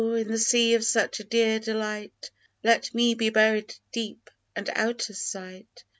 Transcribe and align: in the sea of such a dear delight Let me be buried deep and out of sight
in 0.01 0.29
the 0.29 0.35
sea 0.39 0.73
of 0.73 0.83
such 0.83 1.19
a 1.19 1.23
dear 1.25 1.59
delight 1.59 2.31
Let 2.63 2.91
me 2.95 3.13
be 3.13 3.29
buried 3.29 3.75
deep 3.93 4.31
and 4.55 4.67
out 4.73 5.11
of 5.11 5.15
sight 5.15 5.83